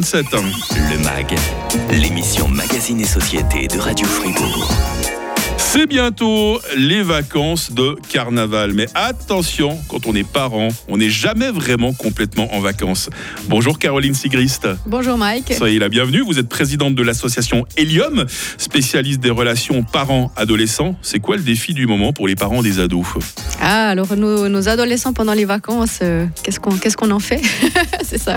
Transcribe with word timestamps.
27 0.00 0.34
ans. 0.34 0.44
Le 0.92 0.98
MAG, 1.02 1.34
l'émission 1.90 2.46
Magazine 2.46 3.00
et 3.00 3.04
Société 3.04 3.66
de 3.66 3.80
Radio 3.80 4.06
Fribourg. 4.06 4.70
C'est 5.56 5.88
bientôt 5.88 6.60
les 6.76 7.02
vacances 7.02 7.72
de 7.72 7.96
carnaval. 8.08 8.74
Mais 8.74 8.86
attention, 8.94 9.76
quand 9.88 10.06
on 10.06 10.14
est 10.14 10.22
parent, 10.22 10.68
on 10.88 10.98
n'est 10.98 11.10
jamais 11.10 11.50
vraiment 11.50 11.92
complètement 11.92 12.54
en 12.54 12.60
vacances. 12.60 13.10
Bonjour 13.48 13.80
Caroline 13.80 14.14
Sigrist. 14.14 14.68
Bonjour 14.86 15.18
Mike. 15.18 15.52
Soyez 15.52 15.80
la 15.80 15.88
bienvenue. 15.88 16.20
Vous 16.20 16.38
êtes 16.38 16.48
présidente 16.48 16.94
de 16.94 17.02
l'association 17.02 17.66
Helium, 17.76 18.24
spécialiste 18.56 19.18
des 19.18 19.30
relations 19.30 19.82
parents-adolescents. 19.82 20.94
C'est 21.02 21.18
quoi 21.18 21.36
le 21.36 21.42
défi 21.42 21.74
du 21.74 21.88
moment 21.88 22.12
pour 22.12 22.28
les 22.28 22.36
parents 22.36 22.62
des 22.62 22.78
ados? 22.78 23.04
Ah, 23.60 23.88
alors 23.88 24.14
nos, 24.16 24.48
nos 24.48 24.68
adolescents 24.68 25.12
pendant 25.12 25.34
les 25.34 25.44
vacances, 25.44 25.98
euh, 26.02 26.24
qu'est-ce 26.44 26.60
qu'on 26.60 26.76
qu'est-ce 26.76 26.96
qu'on 26.96 27.10
en 27.10 27.18
fait? 27.18 27.42
C'est 28.04 28.18
ça. 28.18 28.36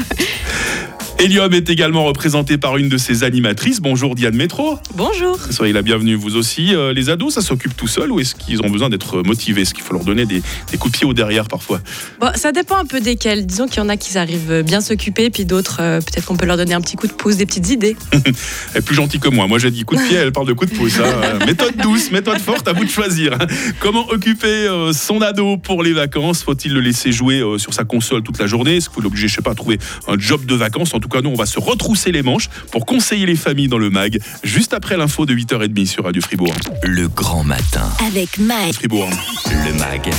Helium 1.21 1.53
est 1.53 1.69
également 1.69 2.03
représenté 2.03 2.57
par 2.57 2.77
une 2.77 2.89
de 2.89 2.97
ses 2.97 3.23
animatrices. 3.23 3.79
Bonjour 3.79 4.15
Diane 4.15 4.35
Métro. 4.35 4.79
Bonjour. 4.95 5.37
Soyez 5.51 5.71
la 5.71 5.83
bienvenue 5.83 6.15
vous 6.15 6.35
aussi. 6.35 6.73
Euh, 6.73 6.93
les 6.93 7.11
ados, 7.11 7.35
ça 7.35 7.41
s'occupe 7.41 7.77
tout 7.77 7.85
seul 7.87 8.11
ou 8.11 8.19
est-ce 8.19 8.33
qu'ils 8.33 8.59
ont 8.63 8.71
besoin 8.71 8.89
d'être 8.89 9.21
motivés? 9.21 9.61
Est-ce 9.61 9.75
qu'il 9.75 9.83
faut 9.83 9.93
leur 9.93 10.03
donner 10.03 10.25
des, 10.25 10.41
des 10.71 10.77
coups 10.79 10.93
de 10.93 10.97
pied 10.97 11.05
au 11.07 11.13
derrière 11.13 11.47
parfois? 11.47 11.79
Bon, 12.19 12.31
ça 12.33 12.51
dépend 12.51 12.75
un 12.77 12.85
peu 12.85 12.99
desquels. 13.01 13.45
Disons 13.45 13.67
qu'il 13.67 13.77
y 13.77 13.81
en 13.81 13.89
a 13.89 13.97
qui 13.97 14.17
arrivent 14.17 14.63
bien 14.65 14.81
s'occuper, 14.81 15.29
puis 15.29 15.45
d'autres, 15.45 15.77
euh, 15.79 15.99
peut-être 15.99 16.25
qu'on 16.25 16.37
peut 16.37 16.47
leur 16.47 16.57
donner 16.57 16.73
un 16.73 16.81
petit 16.81 16.95
coup 16.95 17.05
de 17.05 17.13
pouce, 17.13 17.37
des 17.37 17.45
petites 17.45 17.69
idées. 17.69 17.95
Elle 18.13 18.23
est 18.77 18.81
plus 18.81 18.95
gentille 18.95 19.19
que 19.19 19.29
moi. 19.29 19.45
Moi, 19.45 19.59
j'ai 19.59 19.69
dit 19.69 19.83
coup 19.83 19.95
de 19.97 20.01
pied, 20.01 20.15
elle 20.17 20.31
parle 20.31 20.47
de 20.47 20.53
coup 20.53 20.65
de 20.65 20.71
pouce. 20.73 20.99
hein. 20.99 21.03
Euh, 21.23 21.45
méthode 21.45 21.77
douce, 21.77 22.09
méthode 22.09 22.39
forte, 22.39 22.67
à 22.67 22.73
vous 22.73 22.83
de 22.83 22.89
choisir. 22.89 23.37
Comment 23.79 24.07
occuper 24.09 24.47
euh, 24.47 24.91
son 24.91 25.21
ado 25.21 25.57
pour 25.57 25.83
les 25.83 25.93
vacances? 25.93 26.41
Faut-il 26.41 26.73
le 26.73 26.79
laisser 26.81 27.11
jouer 27.11 27.43
sur 27.57 27.75
sa 27.75 27.83
console 27.83 28.23
toute 28.23 28.39
la 28.39 28.47
journée? 28.47 28.77
Est-ce 28.77 28.89
qu'il 28.89 28.95
faut 28.95 29.01
l'obliger, 29.01 29.27
je 29.27 29.35
sais 29.35 29.41
pas, 29.43 29.51
à 29.51 29.55
trouver 29.55 29.77
un 30.07 30.17
job 30.17 30.47
de 30.47 30.55
vacances? 30.55 30.95
En 30.95 30.99
tout 30.99 31.10
cas, 31.11 31.21
nous, 31.21 31.29
on 31.29 31.35
va 31.35 31.45
se 31.45 31.59
retrousser 31.59 32.11
les 32.11 32.23
manches 32.23 32.49
pour 32.71 32.85
conseiller 32.85 33.25
les 33.25 33.35
familles 33.35 33.67
dans 33.67 33.77
le 33.77 33.89
MAG, 33.89 34.19
juste 34.43 34.73
après 34.73 34.97
l'info 34.97 35.25
de 35.25 35.33
8h30 35.33 35.85
sur 35.85 36.05
Radio 36.05 36.21
Fribourg. 36.21 36.53
Le 36.83 37.07
grand 37.07 37.43
matin. 37.43 37.89
Avec 38.07 38.37
Mike. 38.39 38.75
Fribourg. 38.75 39.09
Le 39.45 39.73
MAG, 39.77 40.09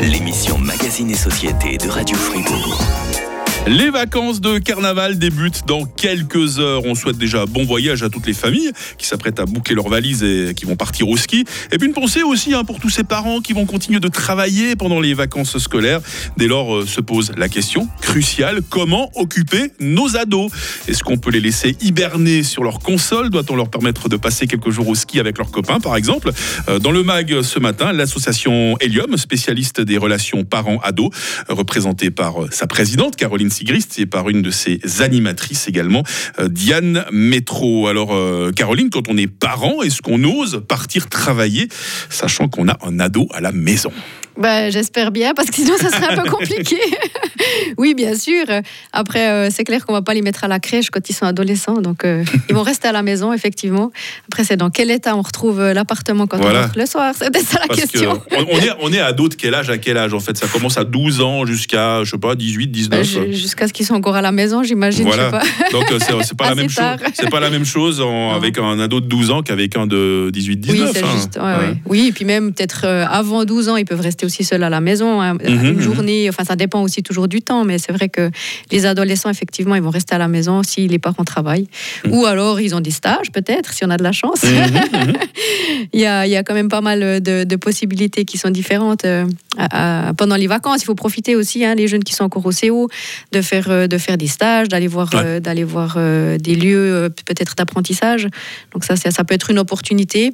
l'émission 0.00 0.58
Magazine 0.58 1.10
et 1.10 1.16
Société 1.16 1.76
de 1.78 1.88
Radio 1.88 2.16
Fribourg. 2.16 3.35
Les 3.68 3.90
vacances 3.90 4.40
de 4.40 4.58
carnaval 4.58 5.18
débutent 5.18 5.66
dans 5.66 5.86
quelques 5.86 6.60
heures. 6.60 6.84
On 6.84 6.94
souhaite 6.94 7.18
déjà 7.18 7.46
bon 7.46 7.64
voyage 7.64 8.04
à 8.04 8.08
toutes 8.08 8.28
les 8.28 8.32
familles 8.32 8.70
qui 8.96 9.08
s'apprêtent 9.08 9.40
à 9.40 9.44
boucler 9.44 9.74
leurs 9.74 9.88
valises 9.88 10.22
et 10.22 10.54
qui 10.54 10.66
vont 10.66 10.76
partir 10.76 11.08
au 11.08 11.16
ski. 11.16 11.44
Et 11.72 11.78
puis 11.78 11.88
une 11.88 11.92
pensée 11.92 12.22
aussi 12.22 12.54
hein, 12.54 12.62
pour 12.62 12.78
tous 12.78 12.90
ces 12.90 13.02
parents 13.02 13.40
qui 13.40 13.54
vont 13.54 13.66
continuer 13.66 13.98
de 13.98 14.06
travailler 14.06 14.76
pendant 14.76 15.00
les 15.00 15.14
vacances 15.14 15.58
scolaires. 15.58 16.00
Dès 16.36 16.46
lors 16.46 16.76
euh, 16.76 16.86
se 16.86 17.00
pose 17.00 17.32
la 17.36 17.48
question 17.48 17.88
cruciale 18.00 18.60
comment 18.70 19.10
occuper 19.16 19.72
nos 19.80 20.16
ados? 20.16 20.52
Est-ce 20.86 21.02
qu'on 21.02 21.18
peut 21.18 21.30
les 21.30 21.40
laisser 21.40 21.76
hiberner 21.80 22.44
sur 22.44 22.62
leur 22.62 22.78
console? 22.78 23.30
Doit-on 23.30 23.56
leur 23.56 23.68
permettre 23.68 24.08
de 24.08 24.16
passer 24.16 24.46
quelques 24.46 24.70
jours 24.70 24.86
au 24.86 24.94
ski 24.94 25.18
avec 25.18 25.38
leurs 25.38 25.50
copains, 25.50 25.80
par 25.80 25.96
exemple? 25.96 26.30
Euh, 26.68 26.78
Dans 26.78 26.92
le 26.92 27.02
mag 27.02 27.42
ce 27.42 27.58
matin, 27.58 27.92
l'association 27.92 28.76
Helium, 28.78 29.16
spécialiste 29.16 29.80
des 29.80 29.98
relations 29.98 30.44
parents-ados, 30.44 31.10
représentée 31.48 32.12
par 32.12 32.44
euh, 32.44 32.48
sa 32.52 32.68
présidente 32.68 33.16
Caroline 33.16 33.50
Et 33.98 34.06
par 34.06 34.28
une 34.28 34.42
de 34.42 34.50
ses 34.50 34.80
animatrices 35.00 35.68
également, 35.68 36.02
euh, 36.38 36.48
Diane 36.48 37.04
Métro. 37.10 37.88
Alors, 37.88 38.14
euh, 38.14 38.52
Caroline, 38.52 38.90
quand 38.90 39.08
on 39.08 39.16
est 39.16 39.26
parent, 39.26 39.82
est-ce 39.82 40.02
qu'on 40.02 40.22
ose 40.24 40.62
partir 40.68 41.08
travailler, 41.08 41.68
sachant 42.10 42.48
qu'on 42.48 42.68
a 42.68 42.78
un 42.82 43.00
ado 43.00 43.28
à 43.32 43.40
la 43.40 43.52
maison? 43.52 43.92
Bah, 44.38 44.70
J'espère 44.70 45.10
bien, 45.12 45.32
parce 45.34 45.48
que 45.48 45.54
sinon 45.56 45.76
ça 45.78 45.88
serait 45.90 46.12
un 46.14 46.22
peu 46.22 46.30
compliqué. 46.30 46.76
oui, 47.78 47.94
bien 47.94 48.14
sûr. 48.14 48.44
Après, 48.92 49.28
euh, 49.30 49.48
c'est 49.50 49.64
clair 49.64 49.84
qu'on 49.86 49.92
va 49.92 50.02
pas 50.02 50.14
les 50.14 50.22
mettre 50.22 50.44
à 50.44 50.48
la 50.48 50.58
crèche 50.60 50.90
quand 50.90 51.08
ils 51.08 51.12
sont 51.14 51.24
adolescents. 51.26 51.80
Donc, 51.80 52.04
euh, 52.04 52.24
ils 52.48 52.54
vont 52.54 52.62
rester 52.62 52.88
à 52.88 52.92
la 52.92 53.02
maison, 53.02 53.32
effectivement. 53.32 53.92
Après, 54.28 54.44
c'est 54.44 54.56
dans 54.56 54.70
quel 54.70 54.90
état 54.90 55.16
on 55.16 55.22
retrouve 55.22 55.60
euh, 55.60 55.72
l'appartement 55.74 56.26
quand 56.26 56.38
Voilà. 56.38 56.58
on 56.58 56.62
rentre 56.64 56.78
le 56.78 56.86
soir? 56.86 57.14
C'était 57.18 57.40
ça 57.40 57.60
la 57.60 57.66
Parce 57.66 57.80
question. 57.80 58.16
que 58.18 58.36
on, 58.36 58.58
est, 58.58 58.70
on 58.80 58.92
est 58.92 59.00
ado 59.00 59.28
de 59.28 59.34
quel 59.34 59.54
âge 59.54 59.70
à 59.70 59.78
quel 59.78 59.96
âge 59.96 60.12
en 60.14 60.20
fait? 60.20 60.36
Ça 60.36 60.46
commence 60.48 60.76
à 60.78 60.84
12 60.84 61.20
ans 61.20 61.46
jusqu'à, 61.46 62.04
je 62.04 62.10
sais 62.10 62.18
pas, 62.18 62.34
18, 62.34 62.66
Bah, 62.66 62.72
19 63.02 63.06
ju- 63.06 63.32
Jusqu'à 63.34 63.68
ce 63.68 63.72
qu'ils 63.72 63.86
soient 63.86 63.96
encore 63.96 64.16
à 64.16 64.22
la 64.22 64.32
maison, 64.32 64.62
j'imagine. 64.62 65.04
Voilà. 65.06 65.30
Donc 65.72 65.90
euh, 65.92 65.98
c'est 65.98 66.12
c'est 66.24 66.36
pas 66.36 66.44
la 66.44 66.50
Assez 66.50 66.60
même 66.60 66.68
chose. 66.68 66.76
tard. 66.76 66.98
C'est 67.14 67.30
pas 67.30 67.40
la 67.40 67.50
même 67.50 67.64
chose 67.64 68.00
en- 68.00 68.34
avec 68.34 68.58
un 68.58 68.78
ado 68.80 69.00
de 69.00 69.06
12 69.06 69.30
ans 69.30 69.42
qu'avec 69.42 69.76
un 69.76 69.86
de 69.86 70.30
18 70.32 70.56
19 70.56 70.80
Oui, 70.88 70.90
c'est 70.94 71.02
hein. 71.04 71.06
juste. 71.14 71.36
ouais, 71.36 71.42
Ouais. 71.42 71.68
ouais. 71.68 71.76
Oui, 71.86 72.06
et 72.08 72.12
puis 72.12 72.24
même 72.24 72.52
peut-être 72.52 72.82
euh, 72.84 73.04
avant 73.08 73.44
12 73.44 73.68
ans, 73.68 73.76
ils 73.76 73.84
peuvent 73.84 74.00
rester 74.00 74.25
aussi 74.26 74.44
seuls 74.44 74.62
à 74.62 74.68
la 74.70 74.80
maison. 74.80 75.20
hein, 75.22 75.34
Mhm, 75.34 75.64
une 75.64 75.72
mhm. 75.76 75.80
journée, 75.80 76.28
enfin, 76.28 76.44
ça 76.44 76.56
dépend 76.56 76.82
aussi 76.82 77.02
toujours 77.02 77.28
du 77.28 77.40
temps, 77.40 77.64
mais 77.64 77.78
c'est 77.78 77.92
vrai 77.92 78.08
que 78.08 78.30
les 78.70 78.84
adolescents, 78.86 79.30
effectivement, 79.30 79.74
ils 79.74 79.82
vont 79.82 79.90
rester 79.90 80.14
à 80.14 80.18
la 80.18 80.28
maison 80.28 80.62
si 80.62 80.86
les 80.88 80.98
parents 80.98 81.24
travaillent. 81.24 81.68
Mhm. 82.04 82.12
Ou 82.14 82.26
alors, 82.26 82.60
ils 82.60 82.74
ont 82.74 82.80
des 82.80 82.90
stages, 82.90 83.30
peut-être, 83.32 83.72
si 83.72 83.84
on 83.84 83.90
a 83.90 83.96
de 83.96 84.02
la 84.02 84.12
chance. 84.12 84.42
Il, 85.92 86.00
y 86.00 86.06
a, 86.06 86.26
il 86.26 86.30
y 86.30 86.36
a 86.36 86.42
quand 86.42 86.54
même 86.54 86.68
pas 86.68 86.80
mal 86.80 87.20
de, 87.22 87.44
de 87.44 87.56
possibilités 87.56 88.24
qui 88.24 88.38
sont 88.38 88.50
différentes 88.50 89.04
euh, 89.58 90.12
pendant 90.12 90.36
les 90.36 90.46
vacances. 90.46 90.82
Il 90.82 90.84
faut 90.86 90.94
profiter 90.94 91.36
aussi, 91.36 91.64
hein, 91.64 91.74
les 91.74 91.88
jeunes 91.88 92.04
qui 92.04 92.12
sont 92.14 92.24
encore 92.24 92.44
au 92.46 92.50
CO, 92.52 92.88
de 93.32 93.40
faire, 93.42 93.66
euh, 93.70 93.86
de 93.86 93.98
faire 93.98 94.16
des 94.18 94.26
stages, 94.28 94.68
d'aller 94.68 94.86
voir, 94.88 95.10
Ouais. 95.14 95.20
euh, 95.24 95.40
d'aller 95.40 95.64
voir 95.64 95.96
des 95.96 96.54
lieux 96.54 97.08
peut-être 97.26 97.54
d'apprentissage. 97.56 98.28
Donc 98.72 98.84
ça, 98.84 98.96
ça 98.96 99.24
peut 99.24 99.34
être 99.34 99.50
une 99.50 99.58
opportunité. 99.58 100.30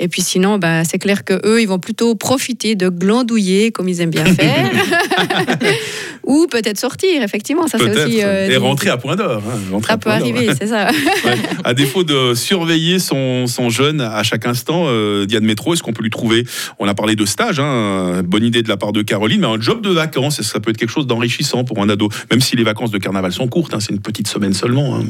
Et 0.00 0.06
puis 0.06 0.22
sinon, 0.22 0.58
bah, 0.58 0.84
c'est 0.84 0.98
clair 0.98 1.24
que 1.24 1.40
eux, 1.44 1.60
ils 1.60 1.66
vont 1.66 1.80
plutôt 1.80 2.14
profiter 2.14 2.76
de 2.76 2.88
glandouiller, 2.88 3.72
comme 3.72 3.88
ils 3.88 4.00
aiment 4.00 4.10
bien 4.10 4.24
faire, 4.26 4.70
ou 6.24 6.46
peut-être 6.48 6.78
sortir. 6.78 7.22
Effectivement, 7.22 7.66
ça 7.66 7.78
c'est 7.78 8.04
aussi. 8.06 8.18
Et 8.18 8.56
rentrer 8.56 8.90
à 8.90 8.96
point 8.96 9.16
d'heure. 9.16 9.42
hein, 9.72 9.80
Ça 9.86 9.96
peut 9.98 10.10
arriver, 10.10 10.48
c'est 10.58 10.68
ça. 10.68 10.88
Ouais. 11.24 11.34
À 11.64 11.74
défaut 11.74 12.04
de 12.04 12.34
surveiller 12.34 12.98
son, 13.00 13.46
son 13.48 13.70
jeune 13.70 14.00
à 14.00 14.22
chaque 14.22 14.46
instant, 14.46 14.86
Diane 15.24 15.44
Métro, 15.44 15.74
est-ce 15.74 15.82
qu'on 15.82 15.92
peut 15.92 16.02
lui 16.04 16.10
trouver? 16.10 16.44
On 16.78 16.86
a 16.86 16.94
parlé 16.94 17.16
de 17.16 17.24
stage, 17.26 17.58
hein, 17.58 18.22
bonne 18.24 18.44
idée 18.44 18.57
de 18.62 18.68
la 18.68 18.76
part 18.76 18.92
de 18.92 19.02
Caroline, 19.02 19.40
mais 19.40 19.46
un 19.46 19.60
job 19.60 19.82
de 19.82 19.90
vacances, 19.90 20.40
ça 20.42 20.60
peut 20.60 20.70
être 20.70 20.76
quelque 20.76 20.90
chose 20.90 21.06
d'enrichissant 21.06 21.64
pour 21.64 21.80
un 21.82 21.88
ado, 21.88 22.08
même 22.30 22.40
si 22.40 22.56
les 22.56 22.64
vacances 22.64 22.90
de 22.90 22.98
carnaval 22.98 23.32
sont 23.32 23.48
courtes, 23.48 23.74
hein, 23.74 23.80
c'est 23.80 23.92
une 23.92 24.00
petite 24.00 24.28
semaine 24.28 24.52
seulement. 24.54 24.96
hein. 24.96 25.04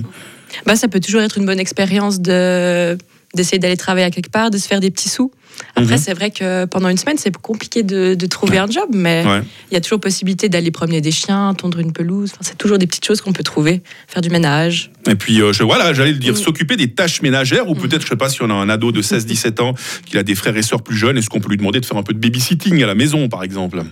Bah, 0.66 0.76
ça 0.76 0.88
peut 0.88 1.00
toujours 1.00 1.20
être 1.20 1.36
une 1.38 1.44
bonne 1.46 1.60
expérience 1.60 2.20
de 2.20 2.96
d'essayer 3.34 3.58
d'aller 3.58 3.76
travailler 3.76 4.06
à 4.06 4.10
quelque 4.10 4.30
part, 4.30 4.50
de 4.50 4.58
se 4.58 4.66
faire 4.66 4.80
des 4.80 4.90
petits 4.90 5.08
sous. 5.08 5.30
Après, 5.74 5.96
Mhm. 5.96 5.98
c'est 5.98 6.14
vrai 6.14 6.30
que 6.30 6.64
pendant 6.66 6.88
une 6.88 6.96
semaine, 6.96 7.18
c'est 7.18 7.36
compliqué 7.36 7.82
de, 7.82 8.14
de 8.14 8.26
trouver 8.26 8.58
un 8.58 8.68
job, 8.70 8.88
mais 8.92 9.24
Ouais. 9.26 9.40
il 9.70 9.74
y 9.74 9.76
a 9.76 9.80
toujours 9.80 9.98
possibilité 10.00 10.48
d'aller 10.48 10.70
promener 10.70 11.00
des 11.00 11.10
chiens, 11.10 11.52
tondre 11.54 11.80
une 11.80 11.92
pelouse. 11.92 12.30
Enfin, 12.32 12.42
c'est 12.42 12.56
toujours 12.56 12.78
des 12.78 12.86
petites 12.86 13.04
choses 13.04 13.20
qu'on 13.20 13.32
peut 13.32 13.42
trouver. 13.42 13.82
Faire 14.06 14.22
du 14.22 14.30
ménage. 14.30 14.90
Et 15.08 15.14
puis, 15.16 15.40
euh, 15.42 15.52
je, 15.52 15.64
voilà, 15.64 15.92
j'allais 15.92 16.12
le 16.12 16.18
dire, 16.18 16.36
s'occuper 16.36 16.76
des 16.76 16.92
tâches 16.92 17.22
ménagères, 17.22 17.68
ou 17.68 17.74
peut-être, 17.74 18.02
je 18.02 18.08
sais 18.08 18.16
pas, 18.16 18.28
si 18.28 18.40
on 18.42 18.50
a 18.50 18.54
un 18.54 18.68
ado 18.68 18.92
de 18.92 19.02
16-17 19.02 19.60
ans, 19.60 19.74
qui 20.06 20.16
a 20.16 20.22
des 20.22 20.34
frères 20.36 20.56
et 20.56 20.62
sœurs 20.62 20.82
plus 20.82 20.96
jeunes, 20.96 21.18
est-ce 21.18 21.28
qu'on 21.28 21.40
peut 21.40 21.50
lui 21.50 21.56
demander 21.58 21.80
de 21.80 21.86
faire 21.86 21.96
un 21.96 22.02
peu 22.04 22.14
de 22.14 22.18
babysitting 22.20 22.82
à 22.82 22.86
la 22.86 22.94
maison, 22.94 23.28
par 23.28 23.42
exemple? 23.42 23.82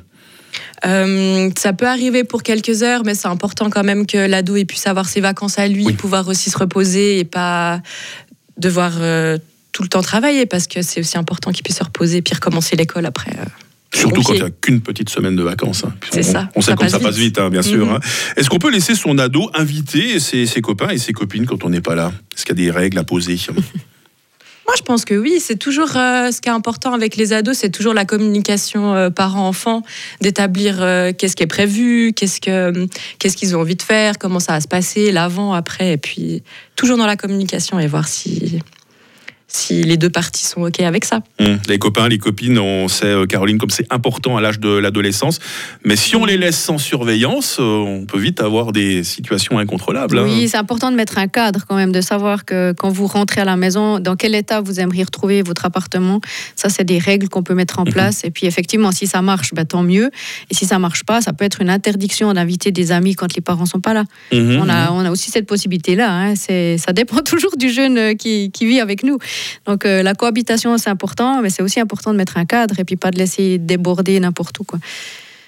Euh, 0.85 1.51
ça 1.59 1.73
peut 1.73 1.87
arriver 1.87 2.23
pour 2.25 2.43
quelques 2.43 2.83
heures, 2.83 3.03
mais 3.05 3.15
c'est 3.15 3.29
important 3.29 3.71
quand 3.71 3.83
même 3.83 4.07
que 4.07 4.19
l'ado 4.19 4.57
ait 4.57 4.65
puisse 4.67 4.87
avoir 4.87 5.09
ses 5.09 5.21
vacances 5.21 5.59
à 5.59 5.67
lui, 5.69 5.85
Oui. 5.87 5.93
pouvoir 5.95 6.29
aussi 6.29 6.51
se 6.51 6.59
reposer 6.59 7.19
et 7.19 7.25
pas 7.25 7.81
devoir 8.56 8.93
euh, 8.99 9.39
tout 9.72 9.83
le 9.83 9.89
temps 9.89 10.03
travailler, 10.03 10.47
parce 10.47 10.67
que 10.67 10.83
c'est 10.83 11.00
aussi 11.00 11.19
important 11.19 11.53
qu'il 11.53 11.62
puisse 11.62 11.77
se 11.78 11.84
reposer 11.84 12.19
et 12.19 12.22
puis 12.22 12.34
recommencer 12.34 12.77
l'école 12.77 13.06
après. 13.06 13.33
euh. 13.33 13.44
Surtout 13.94 14.22
quand 14.22 14.34
il 14.34 14.41
n'y 14.41 14.47
a 14.47 14.50
qu'une 14.50 14.81
petite 14.81 15.09
semaine 15.09 15.37
de 15.37 15.43
vacances. 15.43 15.84
hein. 15.84 15.94
C'est 16.11 16.21
on, 16.21 16.33
ça. 16.33 16.49
On 16.56 16.61
sait 16.61 16.72
Ça 16.72 16.77
comme 16.77 16.89
ça 16.89 16.99
passe 16.99 17.06
passe 17.09 17.17
vite, 17.19 17.39
hein, 17.39 17.49
bien 17.50 17.62
sûr. 17.62 17.87
Mhm. 17.87 17.93
hein. 17.94 18.00
Est-ce 18.37 18.50
qu'on 18.50 18.59
peut 18.59 18.71
laisser 18.71 18.94
son 18.94 19.17
ado 19.19 19.50
inviter 19.55 20.19
ses, 20.21 20.44
ses 20.47 20.61
copains 20.61 20.89
et 20.91 20.99
ses 20.99 21.12
copines 21.12 21.47
quand 21.47 21.65
on 21.65 21.71
n'est 21.71 21.81
pas 21.81 21.94
là? 21.94 22.12
Est-ce 22.37 22.44
qu'il 22.44 22.59
y 22.59 22.61
a 22.62 22.65
des 22.65 22.71
règles 22.71 22.99
à 22.99 23.05
poser? 23.05 23.39
Moi, 24.66 24.75
je 24.77 24.82
pense 24.82 25.04
que 25.04 25.15
oui, 25.15 25.38
c'est 25.41 25.56
toujours 25.56 25.97
euh, 25.97 26.32
ce 26.32 26.41
qui 26.41 26.49
est 26.49 26.53
important 26.53 26.93
avec 26.93 27.16
les 27.16 27.32
ados, 27.32 27.56
c'est 27.59 27.71
toujours 27.71 27.94
la 27.94 28.04
communication 28.04 28.94
euh, 28.94 29.10
parent-enfant, 29.10 29.82
d'établir 30.21 30.82
euh, 30.82 31.12
qu'est-ce 31.16 31.37
qui 31.37 31.44
est 31.44 31.49
prévu, 31.49 32.12
qu'est-ce 32.12 32.41
que 32.41 32.88
qu'est-ce 33.19 33.37
qu'ils 33.37 33.56
ont 33.56 33.60
envie 33.60 33.76
de 33.76 33.82
faire, 33.82 34.19
comment 34.19 34.41
ça 34.41 34.53
va 34.53 34.60
se 34.60 34.66
passer, 34.66 35.12
l'avant, 35.12 35.53
après, 35.53 35.93
et 35.93 35.97
puis 35.99 36.43
toujours 36.75 36.97
dans 36.97 37.06
la 37.06 37.17
communication 37.17 37.79
et 37.79 37.87
voir 37.87 38.08
si 38.08 38.61
si 39.56 39.82
les 39.82 39.97
deux 39.97 40.11
parties 40.11 40.44
sont 40.44 40.62
ok 40.62 40.81
avec 40.81 41.05
ça. 41.05 41.20
Hum, 41.41 41.58
Les 41.69 41.79
copains, 41.79 42.08
les 42.08 42.19
copines, 42.19 42.58
on 42.58 42.88
sait, 42.88 43.06
euh, 43.06 43.26
Caroline, 43.26 43.58
comme 43.58 43.70
c'est 43.70 43.87
important 43.93 44.37
à 44.37 44.41
l'âge 44.41 44.61
de 44.61 44.69
l'adolescence. 44.69 45.38
Mais 45.85 45.97
si 45.97 46.14
on 46.17 46.25
les 46.25 46.37
laisse 46.37 46.58
sans 46.58 46.79
surveillance, 46.79 47.56
euh, 47.61 47.62
on 47.62 48.05
peut 48.06 48.19
vite 48.19 48.41
avoir 48.41 48.73
des 48.73 49.05
situations 49.05 49.58
incontrôlables. 49.58 50.19
hein. 50.19 50.25
Oui, 50.25 50.49
c'est 50.49 50.56
important 50.56 50.91
de 50.91 50.97
mettre 50.97 51.19
un 51.19 51.29
cadre 51.29 51.64
quand 51.69 51.76
même, 51.76 51.93
de 51.93 52.00
savoir 52.00 52.44
que 52.44 52.73
quand 52.73 52.91
vous 52.91 53.06
rentrez 53.06 53.41
à 53.41 53.44
la 53.44 53.56
maison, 53.56 53.99
dans 53.99 54.17
quel 54.17 54.35
état 54.35 54.61
vous 54.61 54.81
aimeriez 54.81 55.05
retrouver 55.05 55.43
votre 55.43 55.64
appartement. 55.67 56.20
Ça, 56.55 56.69
c'est 56.69 56.85
des 56.85 56.99
règles 56.99 57.29
qu'on 57.29 57.43
peut 57.43 57.55
mettre 57.55 57.79
en 57.79 57.85
Mhm. 57.85 57.93
place. 57.93 58.25
Et 58.25 58.31
puis, 58.31 58.47
effectivement, 58.47 58.93
si 58.93 59.06
ça 59.06 59.23
marche, 59.23 59.55
ben, 59.55 59.64
tant 59.64 59.82
mieux. 59.82 60.11
Et 60.50 60.55
si 60.55 60.67
ça 60.67 60.79
marche 60.79 61.05
pas, 61.05 61.20
ça 61.20 61.32
peut 61.32 61.44
être 61.44 61.62
une 61.62 61.70
interdiction 61.70 62.32
d'inviter 62.32 62.70
des 62.73 62.93
amis 62.93 63.14
quand 63.14 63.35
les 63.35 63.41
parents 63.43 63.67
sont 63.67 63.81
pas 63.81 63.94
là. 63.94 64.05
Mhm, 64.32 64.58
On, 64.61 64.69
a, 64.69 64.91
on 64.93 65.00
a 65.05 65.11
aussi 65.11 65.31
cette 65.31 65.47
possibilité-là. 65.47 66.11
hein. 66.12 66.35
C'est- 66.37 66.76
Ça 66.79 66.93
dépend 66.93 67.20
toujours 67.25 67.56
du 67.56 67.70
jeune 67.70 67.97
euh, 67.99 68.14
qui, 68.14 68.50
qui 68.53 68.67
vit 68.67 68.81
avec 68.81 69.03
nous. 69.03 69.19
Donc, 69.66 69.84
euh, 69.84 70.02
la 70.02 70.14
cohabitation, 70.14 70.76
c'est 70.78 70.90
important, 70.90 71.43
mais 71.43 71.50
c'est 71.50 71.62
aussi 71.62 71.81
important 71.81 72.12
de 72.12 72.16
mettre 72.16 72.37
un 72.37 72.44
cadre 72.44 72.78
et 72.78 72.84
puis 72.84 72.96
pas 72.96 73.10
de 73.10 73.19
laisser 73.19 73.58
déborder 73.58 74.19
n'importe 74.20 74.58
où. 74.60 74.64
Quoi. 74.64 74.78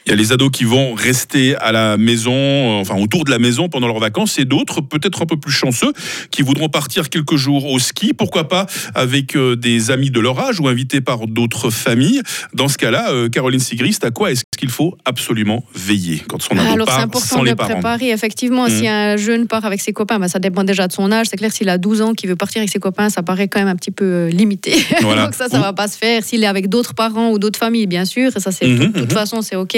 Il 0.08 0.12
y 0.12 0.14
a 0.14 0.16
les 0.16 0.32
ados 0.32 0.48
qui 0.50 0.64
vont 0.64 0.94
rester 0.94 1.54
à 1.56 1.70
la 1.70 1.98
maison, 1.98 2.32
euh, 2.32 2.80
enfin 2.80 2.96
autour 2.96 3.24
de 3.24 3.30
la 3.30 3.38
maison 3.38 3.68
pendant 3.68 3.88
leurs 3.88 3.98
vacances, 3.98 4.38
et 4.38 4.46
d'autres, 4.46 4.80
peut-être 4.80 5.20
un 5.20 5.26
peu 5.26 5.36
plus 5.36 5.52
chanceux, 5.52 5.92
qui 6.30 6.40
voudront 6.40 6.70
partir 6.70 7.10
quelques 7.10 7.36
jours 7.36 7.66
au 7.70 7.78
ski, 7.78 8.14
pourquoi 8.14 8.48
pas 8.48 8.64
avec 8.94 9.36
euh, 9.36 9.54
des 9.54 9.90
amis 9.90 10.10
de 10.10 10.18
leur 10.18 10.40
âge 10.40 10.60
ou 10.60 10.68
invités 10.68 11.02
par 11.02 11.26
d'autres 11.26 11.68
familles. 11.68 12.22
Dans 12.54 12.68
ce 12.68 12.78
cas-là, 12.78 13.10
euh, 13.10 13.28
Caroline 13.28 13.60
Sigrist, 13.60 14.02
à 14.02 14.10
quoi 14.10 14.32
est-ce 14.32 14.44
qu'il 14.58 14.70
faut 14.70 14.96
absolument 15.04 15.62
veiller 15.74 16.22
quand 16.26 16.40
son 16.40 16.56
ado 16.56 16.72
Alors 16.72 16.88
c'est 16.88 16.94
part 16.94 17.00
important 17.02 17.26
sans 17.36 17.40
de 17.42 17.48
les 17.50 17.54
parents? 17.54 17.74
préparer. 17.74 18.08
Effectivement, 18.08 18.64
Mhm. 18.64 18.70
si 18.70 18.88
un 18.88 19.16
jeune 19.18 19.46
part 19.46 19.66
avec 19.66 19.82
ses 19.82 19.92
copains, 19.92 20.18
bah, 20.18 20.28
ça 20.28 20.38
dépend 20.38 20.64
déjà 20.64 20.88
de 20.88 20.92
son 20.94 21.12
âge. 21.12 21.26
C'est 21.30 21.36
clair, 21.36 21.52
s'il 21.52 21.68
a 21.68 21.76
12 21.76 22.00
ans, 22.00 22.14
qu'il 22.14 22.30
veut 22.30 22.36
partir 22.36 22.60
avec 22.60 22.70
ses 22.70 22.78
copains, 22.78 23.10
ça 23.10 23.22
paraît 23.22 23.48
quand 23.48 23.58
même 23.58 23.68
un 23.68 23.76
petit 23.76 23.90
peu 23.90 24.28
limité. 24.28 24.72
Voilà. 25.02 25.24
Donc 25.26 25.34
ça, 25.34 25.48
ça 25.50 25.58
Ou- 25.58 25.60
va 25.60 25.74
pas 25.74 25.86
se 25.86 25.98
faire. 25.98 26.24
S'il 26.24 26.42
est 26.42 26.46
avec 26.46 26.70
d'autres 26.70 26.94
parents 26.94 27.30
ou 27.30 27.38
d'autres 27.38 27.58
familles, 27.58 27.86
bien 27.86 28.06
sûr, 28.06 28.34
et 28.34 28.40
ça 28.40 28.52
c'est 28.52 28.66
Mhm, 28.66 28.78
de 28.78 28.84
toute 28.86 28.96
mhm. 29.02 29.10
façon 29.10 29.42
c'est 29.42 29.56
ok 29.56 29.76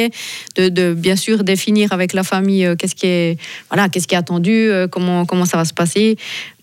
de, 0.56 0.94
bien 0.94 1.16
sûr 1.16 1.44
définir 1.44 1.92
avec 1.92 2.12
la 2.12 2.22
famille 2.22 2.66
euh, 2.66 2.76
qu'est-ce 2.76 2.94
qui 2.94 3.06
est 3.06 3.40
voilà 3.70 3.88
qu'est-ce 3.88 4.06
qui 4.06 4.14
est 4.14 4.18
attendu, 4.18 4.70
euh, 4.70 4.88
comment 4.88 5.44
ça 5.44 5.56
va 5.56 5.64
se 5.64 5.74
passer. 5.74 6.16